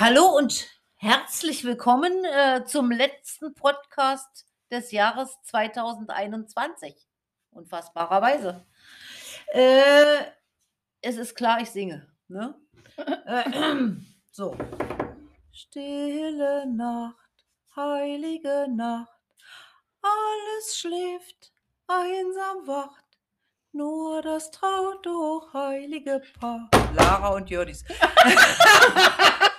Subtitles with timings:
[0.00, 6.94] Hallo und herzlich willkommen äh, zum letzten Podcast des Jahres 2021.
[7.50, 8.64] Unfassbarerweise.
[9.52, 10.22] Äh,
[11.02, 12.08] es ist klar, ich singe.
[12.28, 12.54] Ne?
[13.26, 13.90] äh,
[14.32, 14.56] so.
[15.52, 17.44] Stille Nacht,
[17.76, 19.20] heilige Nacht,
[20.00, 21.52] alles schläft,
[21.86, 23.04] einsam wacht.
[23.72, 26.70] Nur das traut doch heilige Paar.
[26.94, 27.84] Lara und Jördis.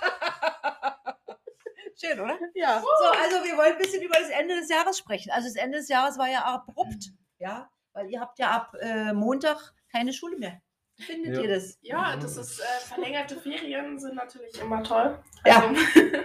[2.04, 2.36] Schön, oder?
[2.54, 2.80] Ja.
[2.80, 5.30] So, also wir wollen ein bisschen über das Ende des Jahres sprechen.
[5.30, 9.12] Also das Ende des Jahres war ja abrupt, ja, weil ihr habt ja ab äh,
[9.12, 10.60] Montag keine Schule mehr.
[10.98, 11.42] Findet Ja.
[11.42, 11.78] ihr das?
[11.80, 15.22] Ja, das ist äh, verlängerte Ferien sind natürlich immer toll.
[15.46, 15.60] Ja.
[15.68, 15.80] Also,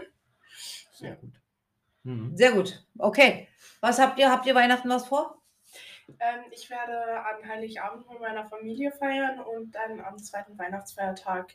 [0.93, 1.33] Sehr gut.
[2.03, 2.35] Mhm.
[2.35, 2.83] Sehr gut.
[2.97, 3.47] Okay.
[3.81, 4.31] Was habt ihr?
[4.31, 5.41] Habt ihr Weihnachten was vor?
[6.19, 11.53] ähm, ich werde an Heiligabend mit meiner Familie feiern und dann am zweiten Weihnachtsfeiertag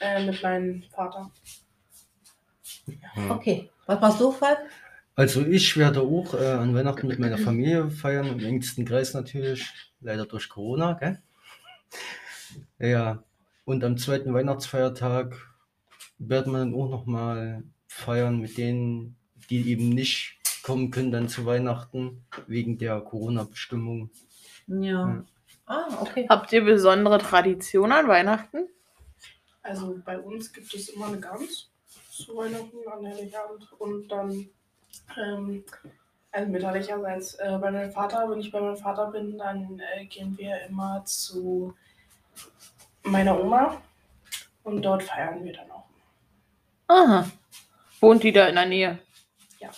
[0.00, 1.30] äh, mit meinem Vater.
[3.30, 3.70] Okay.
[3.86, 4.58] Was machst du, Falk?
[5.14, 9.68] Also ich werde auch äh, an Weihnachten mit meiner Familie feiern, im engsten Kreis natürlich,
[10.00, 11.20] leider durch Corona, gell?
[12.78, 13.24] Ja,
[13.64, 15.34] und am zweiten Weihnachtsfeiertag
[16.18, 19.16] werden wir dann auch nochmal feiern mit denen,
[19.50, 24.10] die eben nicht kommen können dann zu Weihnachten, wegen der Corona-Bestimmung.
[24.68, 25.08] Ja.
[25.08, 25.24] Ja.
[25.66, 26.26] Ah, okay.
[26.28, 28.68] Habt ihr besondere Traditionen an Weihnachten?
[29.62, 31.70] Also bei uns gibt es immer eine Gans
[32.24, 34.48] zu Weihnachten an Heiligabend und dann
[35.16, 35.64] ähm,
[36.32, 40.36] also mütterlicherseits äh, bei meinem Vater, wenn ich bei meinem Vater bin, dann äh, gehen
[40.36, 41.74] wir immer zu
[43.04, 43.80] meiner Oma
[44.64, 45.84] und dort feiern wir dann auch.
[46.88, 47.30] Aha.
[48.00, 48.98] Wohnt die da in der Nähe?
[49.60, 49.70] Ja.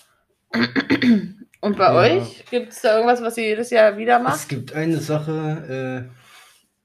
[1.61, 1.95] Und bei Ja.
[1.95, 2.45] euch?
[2.51, 4.49] Gibt es da irgendwas, was ihr jedes Jahr wieder Es macht?
[4.49, 6.21] gibt eine Sache, äh,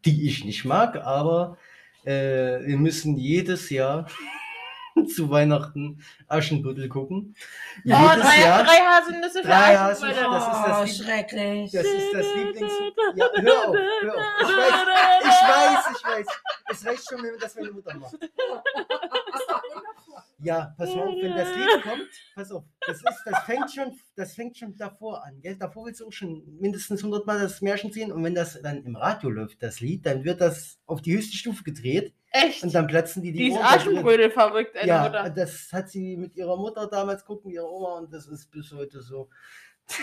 [0.06, 1.58] die ich nicht mag, aber
[2.06, 4.08] äh, wir müssen jedes Jahr
[5.16, 7.36] zu Weihnachten Aschenputtel gucken.
[7.78, 8.64] Oh, Jedes drei, Jahr.
[8.64, 9.78] drei Haselnüsse für Drei.
[9.78, 11.72] Haselnüsse, das ist das oh, Lieb- schrecklich.
[11.72, 12.74] Das ist das Lieblings...
[13.16, 14.22] Ja, hör auf, hör auf.
[14.42, 14.76] Ich weiß,
[15.24, 16.28] ich weiß, ich weiß.
[16.72, 18.16] Es reicht schon, wenn das meine Mutter macht.
[20.40, 24.36] Ja, pass auf, wenn das Lied kommt, pass auf, das, ist, das, fängt schon, das
[24.36, 25.42] fängt schon davor an.
[25.42, 25.56] Gell?
[25.56, 28.84] Davor willst du auch schon mindestens 100 Mal das Märchen sehen und wenn das dann
[28.84, 32.64] im Radio läuft, das Lied, dann wird das auf die höchste Stufe gedreht Echt?
[32.64, 33.58] und dann platzen die die Die ist.
[33.62, 35.30] Aschenbrödel verrückt, eine Ja, Mutter.
[35.30, 39.02] das hat sie mit ihrer Mutter damals gucken, ihrer Oma und das ist bis heute
[39.02, 39.30] so.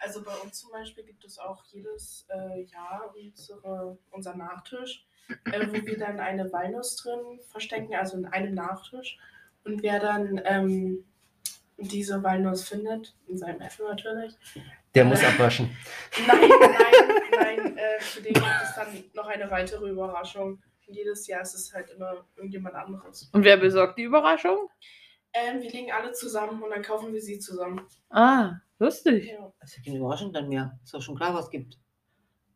[0.00, 5.04] Also bei uns zum Beispiel gibt es auch jedes äh, Jahr unsere, unser Nachtisch,
[5.46, 9.18] äh, wo wir dann eine Walnuss drin verstecken, also in einem Nachtisch.
[9.64, 11.04] Und wer dann ähm,
[11.78, 14.34] diese Walnuss findet, in seinem Essen natürlich,
[14.94, 15.76] Der muss abwaschen.
[16.28, 20.62] nein, nein, nein, äh, für den gibt es dann noch eine weitere Überraschung.
[20.88, 23.28] Und jedes Jahr ist es halt immer irgendjemand anderes.
[23.32, 24.70] Und wer besorgt die Überraschung?
[25.34, 27.86] Ähm, wir legen alle zusammen und dann kaufen wir sie zusammen.
[28.08, 29.26] Ah, lustig.
[29.26, 29.52] Ja.
[29.60, 30.78] Das ist ja keine Überraschung dann mehr.
[30.82, 31.78] Ist doch schon klar, was es gibt.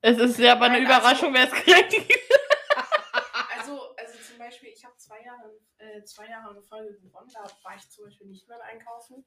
[0.00, 1.94] Es ist ja aber eine Nein, also- Überraschung, wer es kriegt.
[3.58, 7.30] Also, also zum Beispiel, ich habe zwei Jahre, äh, zwei Jahre in Folge gewonnen.
[7.32, 9.24] Da war ich zum Beispiel nicht mehr einkaufen.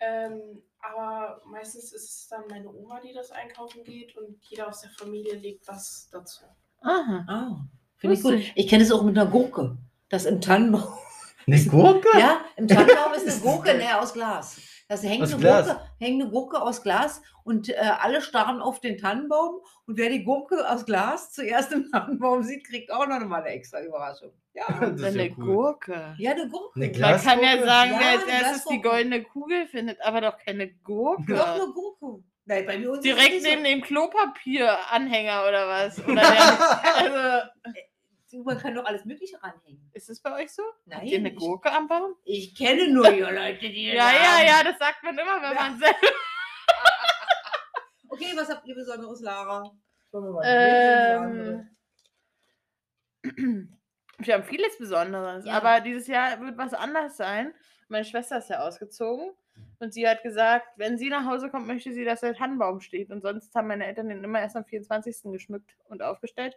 [0.00, 4.80] Ähm, aber meistens ist es dann meine Oma, die das einkaufen geht und jeder aus
[4.80, 6.44] der Familie legt was dazu.
[6.80, 7.24] Aha.
[7.28, 7.64] Ah,
[8.02, 8.52] finde ich gut.
[8.54, 9.78] Ich kenne es auch mit einer Gurke.
[10.10, 10.92] Das im Tannenbaum.
[11.46, 12.08] Eine Gurke?
[12.18, 14.60] Ja, im Tannenbaum ist eine Gurke ne, aus Glas.
[14.88, 15.66] Das hängt Aus eine, Glas?
[15.66, 19.60] Gurke, hängt eine Gurke aus Glas und äh, alle starren auf den Tannenbaum.
[19.86, 23.54] Und wer die Gurke aus Glas zuerst im Tannenbaum sieht, kriegt auch noch mal eine
[23.54, 24.32] extra Überraschung.
[24.52, 25.44] Ja, Das ist ja eine cool.
[25.46, 26.14] Gurke.
[26.18, 26.78] ja eine Gurke.
[26.78, 30.20] Eine Man kann ja sagen, Ja, wer als eine erstes die goldene Kugel findet, aber
[30.20, 31.34] doch keine Gurke.
[31.34, 32.22] Doch eine Gurke.
[32.44, 33.48] Nein, bei mir Direkt nicht so.
[33.50, 35.98] neben dem Klopapieranhänger oder was?
[36.04, 37.48] Oder der, also,
[38.32, 39.90] Man kann doch alles Mögliche ranhängen.
[39.92, 40.62] ist es bei euch so?
[40.86, 42.14] Nein, Habt ihr eine Gurke am Baum?
[42.24, 45.62] Ich kenne nur die Leute, die Ja, ja, ja, das sagt man immer, wenn Ja.
[45.62, 45.98] man selber.
[48.08, 49.70] Okay, was habt ihr Besonderes, Lara?
[50.44, 51.68] Ähm,
[54.18, 55.54] wir haben vieles Besonderes, Ja.
[55.54, 57.54] aber dieses Jahr wird was anders sein.
[57.88, 59.32] Meine Schwester ist ja ausgezogen
[59.78, 63.10] und sie hat gesagt, wenn sie nach Hause kommt, möchte sie, dass der Tannenbaum steht.
[63.10, 65.22] Und sonst haben meine Eltern den immer erst am 24.
[65.32, 66.56] geschmückt und aufgestellt.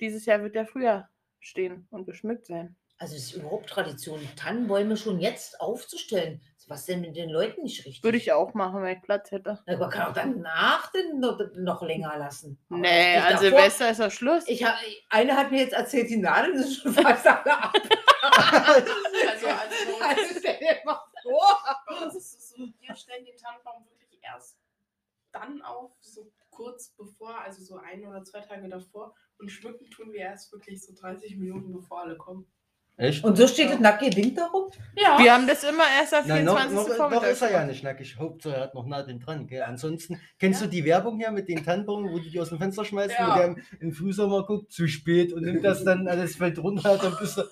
[0.00, 1.08] Dieses Jahr wird der früher
[1.46, 2.76] stehen und geschmückt sein.
[2.98, 6.40] Also es ist überhaupt Tradition, Tannenbäume schon jetzt aufzustellen.
[6.68, 8.02] Was denn mit den Leuten nicht richtig?
[8.02, 9.62] Würde ich auch machen, wenn ich Platz hätte.
[9.66, 12.58] Na, Man kann auch danach den noch, noch länger lassen.
[12.68, 13.38] Aber Nee, an davor.
[13.38, 14.42] Silvester ist doch Schluss.
[14.48, 14.74] Ich hab,
[15.10, 17.72] eine hat mir jetzt erzählt, die Nadeln sind schon fast alle ab.
[18.22, 19.46] Also, also
[20.00, 21.58] Also stell dir mal vor.
[21.86, 24.56] Bei uns ist es so, wir stellen den Tannenbaum wirklich erst
[25.40, 29.14] dann auf, so kurz bevor, also so ein oder zwei Tage davor.
[29.38, 32.46] Und schmücken tun wir erst wirklich so 30 Minuten, bevor alle kommen.
[32.98, 33.22] Echt?
[33.24, 34.70] Und so steht das nackige Ding darum?
[34.96, 35.18] Ja.
[35.18, 36.74] Wir haben das immer erst am Nein, noch, 24.
[36.74, 38.16] noch, noch Vormittag ist er ja nicht nackig.
[38.18, 39.46] Hauptsache, er hat noch Nadeln dran.
[39.46, 39.62] Gell?
[39.64, 42.86] Ansonsten, kennst du die Werbung hier mit den Tannenbaum, wo du die aus dem Fenster
[42.86, 43.34] schmeißt, Ja.
[43.34, 47.14] wo der im, Frühsommer guckt, zu spät und nimmt das dann alles fällt runter, dann
[47.20, 47.42] bist du.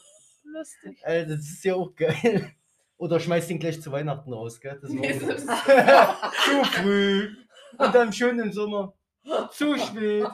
[0.44, 0.98] Lustig.
[1.02, 2.50] Äh, das ist ja auch geil.
[2.96, 4.78] Oder schmeißt ihn gleich zu Weihnachten raus, gell?
[4.80, 5.46] Das war Nee, auch- ist-
[6.44, 7.28] zu früh.
[7.78, 8.94] Und dann schön im Sommer.
[9.52, 10.24] Zu spät.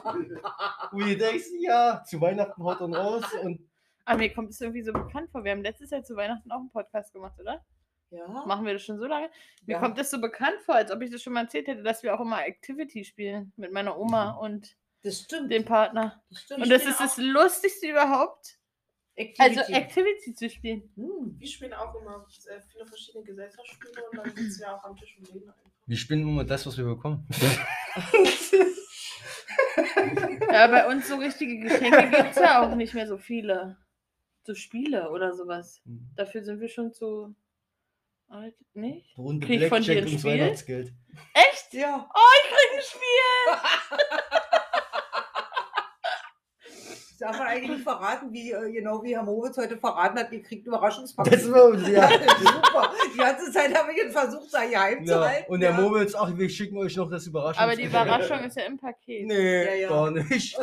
[0.91, 3.69] Wo du denkst, ja, zu Weihnachten haut er raus und
[4.05, 5.43] Aber mir kommt es irgendwie so bekannt vor.
[5.43, 7.63] Wir haben letztes Jahr zu Weihnachten auch einen Podcast gemacht, oder?
[8.09, 8.27] Ja.
[8.27, 9.29] Machen wir das schon so lange?
[9.65, 9.79] Mir Ja.
[9.79, 12.13] kommt das so bekannt vor, als ob ich das schon mal erzählt hätte, dass wir
[12.13, 15.49] auch immer Activity spielen mit meiner Oma und Das stimmt.
[15.51, 16.21] dem Partner.
[16.29, 16.63] Das stimmt.
[16.63, 18.57] Und das ist das Lustigste überhaupt.
[19.15, 19.59] Activity.
[19.59, 20.91] Also Activity zu spielen.
[20.95, 21.35] Hm.
[21.39, 25.17] Wir spielen auch immer äh, viele verschiedene Gesellschaftsspiele und dann sitzen wir auch am Tisch
[25.17, 25.53] und reden.
[25.91, 27.27] Wir spielen immer das, was wir bekommen.
[30.49, 33.75] Ja, bei uns so richtige Geschenke gibt es ja auch nicht mehr so viele.
[34.43, 35.81] So Spiele oder sowas.
[36.15, 37.35] Dafür sind wir schon zu
[38.29, 38.55] alt.
[38.73, 39.17] Nicht?
[39.17, 40.31] Runde Krieg ich von dir Blackjack ein Spiel?
[40.31, 40.93] Weihnachtsgeld.
[41.33, 41.73] Echt?
[41.73, 42.09] Ja.
[42.09, 44.37] Oh, ich krieg ein Spiel!
[47.21, 50.41] Darf man eigentlich nicht verraten, wie äh, genau wie Herr Moritz heute verraten hat, ihr
[50.41, 51.33] kriegt ein Überraschungspaket.
[51.33, 52.09] Das war uns, ja.
[52.09, 52.91] Super.
[53.13, 55.27] Die ganze Zeit habe ich ihn versucht, da geheim zu ja.
[55.27, 55.51] halten.
[55.51, 55.81] Und der ja.
[55.81, 57.73] Moritz, ach, wir schicken euch noch das Überraschungspaket.
[57.73, 59.27] Aber die Überraschung ist ja im Paket.
[59.27, 59.89] Nee, Ja, ja.
[59.89, 60.57] gar nicht.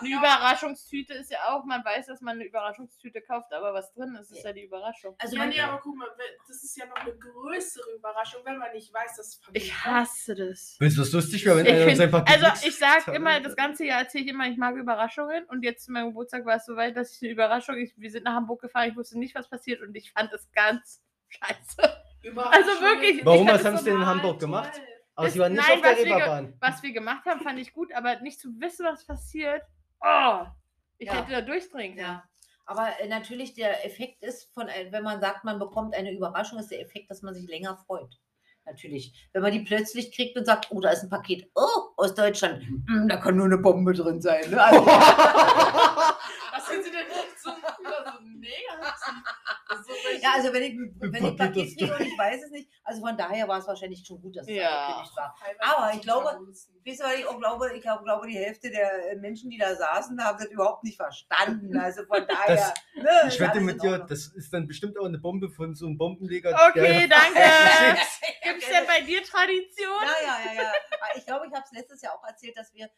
[0.00, 4.14] Eine Überraschungstüte ist ja auch, man weiß, dass man eine Überraschungstüte kauft, aber was drin
[4.20, 5.14] ist, ist ja die Überraschung.
[5.18, 6.08] Also ja, nee, aber guck mal,
[6.46, 10.34] das ist ja noch eine größere Überraschung, wenn man nicht weiß, dass Familie Ich hasse
[10.34, 10.76] das.
[10.78, 13.56] Willst du was lustig wäre, wenn Ich einer uns einfach also ich sag immer, das
[13.56, 16.66] ganze Jahr erzähle ich immer, ich mag Überraschungen und jetzt zu meinem Geburtstag war es
[16.66, 19.34] so weit, dass ich eine Überraschung, ich, wir sind nach Hamburg gefahren, ich wusste nicht,
[19.34, 21.96] was passiert und ich fand es ganz scheiße.
[22.22, 22.52] Überraschung.
[22.68, 24.72] Also wirklich, Warum, was haben es sie denn in Hamburg gemacht?
[25.14, 26.54] Aber Das- sie waren nicht nein, auf der was wir Reeperbahn.
[26.60, 29.62] Was wir gemacht haben, fand ich gut, aber nicht zu wissen, was passiert.
[30.00, 30.44] Oh,
[30.98, 31.14] ich Ja.
[31.14, 32.08] hätte da durchdringen können.
[32.08, 32.24] ja.
[32.68, 36.58] Aber äh, natürlich der Effekt ist, von, ein- wenn man sagt, man bekommt eine Überraschung,
[36.58, 38.12] ist der Effekt, dass man sich länger freut.
[38.64, 39.28] Natürlich.
[39.32, 42.64] Wenn man die plötzlich kriegt und sagt, oh, da ist ein Paket, oh, aus Deutschland,
[42.64, 44.50] Hm, da kann nur eine Bombe drin sein.
[44.50, 44.60] Ne?
[44.60, 44.84] Also,
[49.84, 53.00] so ja, also wenn ich, wenn ich Paket kriege und ich weiß es nicht, also
[53.00, 54.86] von daher war es wahrscheinlich schon gut, dass es Ja.
[54.86, 55.36] angekündigt war.
[55.60, 56.38] Aber ich glaube-
[56.84, 60.22] ihr, weil ich auch glaube, ich glaube, die Hälfte der äh, Menschen, die da saßen,
[60.22, 61.76] haben das überhaupt nicht verstanden.
[61.86, 62.74] Also von daher.
[62.96, 65.98] ne, Ich wette mit dir, das ist dann bestimmt auch eine Bombe von so einem
[65.98, 66.50] Bombenleger.
[66.70, 67.40] Okay, danke.
[68.42, 70.02] Gibt es denn bei dir Tradition?
[70.02, 70.68] Ja, ja, ja, ja.
[71.00, 72.88] Aber Ich glaube, ich habe es letztes Jahr auch erzählt, dass wir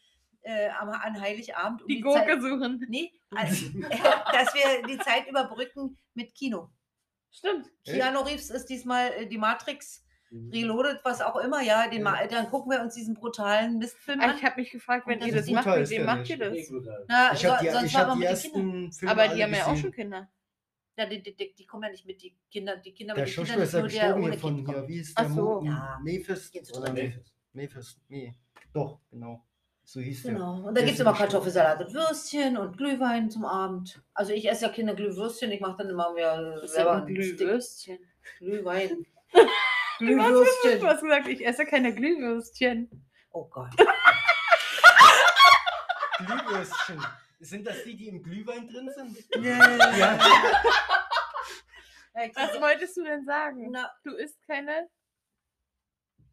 [0.48, 2.84] äh, an Heiligabend um Die Zeit, Gurke suchen.
[2.88, 3.66] nee, also,
[4.32, 6.70] dass wir die Zeit überbrücken mit Kino.
[7.30, 7.66] Stimmt.
[7.84, 11.88] Keanu Reeves ist diesmal äh, die Matrix Reloaded, was auch immer, ja.
[11.88, 12.26] Den Ja.
[12.26, 14.36] Dann gucken wir uns diesen brutalen Mistfilm Ah, an.
[14.36, 16.54] Ich habe mich gefragt, wenn ihr das macht, mit wem macht ihr das?
[17.08, 18.82] Na, Ich habe so- die, sonst ich hab man die mit den Kindern.
[18.84, 20.28] ersten Filme Aber die haben ja auch schon Kinder.
[20.98, 23.30] Ja, die, die, die, die kommen ja nicht mit, die Kinder, die Kinder Der mit
[23.30, 24.88] den Schauspieler Kindern, ist ja nur der gestorben ohne hier von hier.
[24.88, 25.42] Wie ist Ach der so.
[25.60, 26.00] Mo Ja.
[26.02, 26.54] Mephist?
[26.54, 26.94] Jetzt Oder drin.
[26.94, 27.34] Mephist?
[27.52, 28.00] Mephist?
[28.08, 28.34] Nee.
[28.74, 29.46] Doch, genau.
[29.90, 30.34] So hieß der.
[30.34, 30.56] Genau.
[30.66, 31.14] Und dann gibt es immer.
[31.14, 34.02] Kartoffelsalat und Würstchen und Glühwein zum Abend.
[34.12, 37.98] Also ich esse ja keine Glühwürstchen, ich mache dann immer mehr ist selber Glühwürstchen.
[38.38, 39.06] Glühwein.
[39.98, 40.86] Du Glühwürstchen.
[40.86, 42.88] hast gesagt, ich esse keine Glühwürstchen.
[43.32, 43.70] Oh Gott.
[46.18, 47.04] Glühwürstchen.
[47.40, 49.44] Sind das die, die im Glühwein drin sind?
[49.44, 49.76] Ja.
[49.96, 50.18] Ja.
[52.34, 53.70] Was wolltest du denn sagen?
[53.72, 54.88] Na, Du isst keine?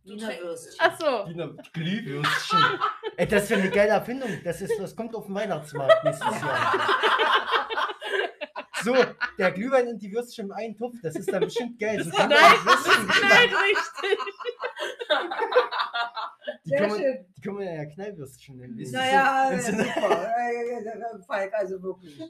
[0.05, 0.75] Wiener Würstchen.
[0.79, 1.27] Ach so.
[1.29, 2.59] Wiener Glühwürstchen.
[3.17, 4.29] Ey, das ist ja eine geile Erfindung.
[4.43, 6.73] Das, ist, das kommt auf den Weihnachtsmarkt nächstes Jahr.
[8.83, 8.93] So,
[9.39, 12.03] der Glühwein und die Würstchen im einen Topf, das ist dann bestimmt geil.
[12.03, 14.19] So Nein, Glühwein- das ist nicht richtig.
[16.65, 17.25] die, Sehr kann man, schön.
[17.35, 18.77] die kann man ja Knallwürstchen nennen.
[18.77, 20.27] Das ist Naja, wenn sie- super.
[20.37, 22.21] Äh, äh, Falk, also wirklich.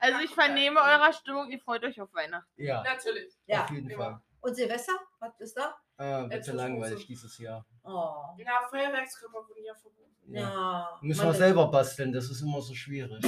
[0.00, 2.50] Also ich vernehme eurer Stimmung, ihr freut euch auf Weihnachten.
[2.56, 3.32] Ja, Natürlich.
[3.46, 3.62] Ja.
[3.64, 4.04] auf jeden immer.
[4.04, 4.20] Fall.
[4.40, 4.94] Und Silvester?
[5.20, 5.76] Was ist da?
[6.02, 7.64] Äh, wird ja langweilig dieses Jahr.
[7.84, 8.14] Oh.
[8.44, 10.12] Na, Feuerwerkskörper wurden ja verboten.
[10.28, 10.40] Ja.
[10.40, 10.98] Ja.
[11.02, 13.24] Müssen wir selber basteln, das ist immer so schwierig.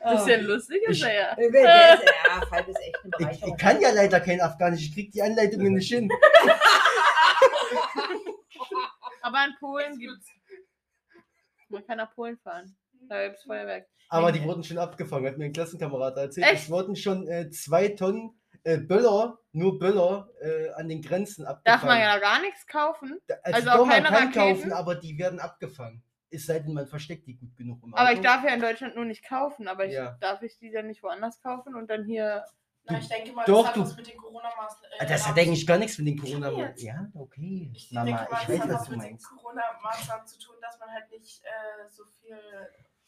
[0.00, 0.04] Oh.
[0.12, 1.32] Bisschen lustig ist Ich- er ja.
[1.36, 3.54] Äh, der ist- Ja, Falk ist echt eine Ich, Bereicherung.
[3.56, 6.08] ich kann ja leider kein Afghanisch, ich krieg die Anleitungen nicht hin.
[9.22, 10.22] Aber in Polen gibt
[11.68, 12.76] Man kann nach Polen fahren.
[13.08, 13.86] Da gibt es Feuerwerk.
[14.10, 16.46] Aber die wurden schon abgefangen, hat mir ein Klassenkamerad erzählt.
[16.46, 16.64] Echt?
[16.64, 21.56] Es wurden schon äh, zwei Tonnen äh, Böller, nur Böller, äh, an den Grenzen Darf
[21.58, 21.86] abgefangen.
[21.86, 23.18] man ja gar nichts kaufen.
[23.26, 24.56] Da- also Also, auch doch, man keine kann Raketen?
[24.56, 26.02] kaufen, aber die werden abgefangen.
[26.30, 28.22] Es sei denn, man versteckt die gut genug im Aber ich Auto.
[28.28, 29.68] darf ja in Deutschland nur nicht kaufen.
[29.68, 30.16] Aber ich, Ja.
[30.20, 32.44] darf ich die dann nicht woanders kaufen und dann hier.
[32.84, 34.96] Na, ich denke mal, Doch, das hat du- was mit den Corona-Maßnahmen.
[35.00, 36.50] Ah, Das hat eigentlich gar nichts mit den Corona.
[36.50, 36.82] Jetzt.
[36.82, 37.70] Ja, okay.
[37.74, 39.18] Ich Mama, denke mal, ich das weiß, hat was was du mit den.
[39.18, 42.36] Corona-Maßnahmen zu tun, dass man halt nicht äh, so viel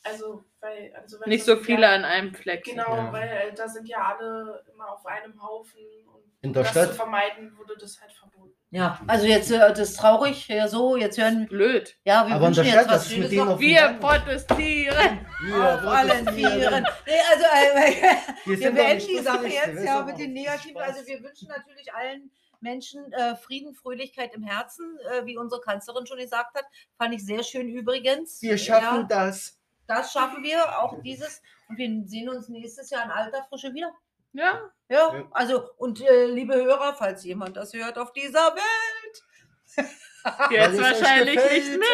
[0.02, 2.64] Also, weil, also wenn Nicht so viele ja, an einem Fleck.
[2.64, 3.12] Genau, Ja.
[3.12, 6.88] weil äh, da sind ja alle immer auf einem Haufen und In der das Stadt?
[6.90, 8.54] zu vermeiden, wurde das halt verboten.
[8.70, 11.96] Ja, also jetzt, äh, das ist traurig, ja so, jetzt hören, Blöd.
[12.04, 13.54] ja, wir Aber in der wünschen Stadt, jetzt was Schönes denen noch.
[13.54, 15.26] auf Wir protestieren.
[15.44, 16.86] Wir Auf allen protestieren.
[17.06, 18.16] Nee, also, äh,
[18.46, 20.70] Wir wir beenden die Sache jetzt ja mit den Negativen.
[20.80, 20.96] Spaß.
[20.96, 22.30] Also wir wünschen natürlich allen
[22.60, 26.64] Menschen äh, Frieden, Fröhlichkeit im Herzen, äh, wie unsere Kanzlerin schon gesagt hat.
[26.96, 28.40] Fand ich sehr schön übrigens.
[28.42, 29.58] Wir schaffen ja, das.
[29.90, 31.42] Das schaffen wir, auch dieses.
[31.68, 33.92] Und wir sehen uns nächstes Jahr in alter Frische wieder.
[34.32, 34.70] Ja.
[34.88, 35.28] Ja, Ja.
[35.32, 39.24] also und äh, liebe Hörer, falls jemand das hört auf dieser Welt.
[40.50, 41.88] Jetzt wahrscheinlich nicht mehr.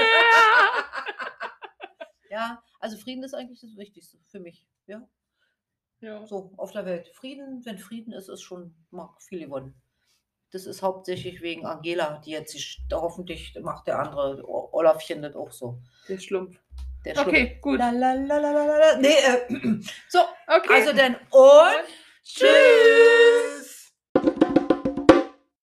[2.28, 4.66] Ja, also Frieden ist eigentlich das Wichtigste für mich.
[4.86, 5.08] Ja,
[6.00, 6.26] Ja.
[6.26, 7.08] so auf der Welt.
[7.14, 9.80] Frieden, wenn Frieden ist, ist schon mal viel gewonnen.
[10.50, 15.34] Das ist hauptsächlich wegen Angela, die jetzt sich da hoffentlich macht der andere Olafchen das
[15.34, 15.78] auch so.
[16.08, 16.58] Der Schlumpf.
[17.06, 17.28] Der Schlumpf.
[17.28, 17.78] Okay, gut.
[17.78, 18.96] La, la, la, la, la, la.
[18.98, 19.48] Nee, äh,
[20.08, 20.72] so, Okay.
[20.74, 21.84] also dann und
[22.24, 22.48] tschüss.